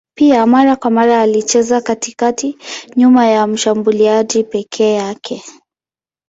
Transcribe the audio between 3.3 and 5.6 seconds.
mshambuliaji peke yake.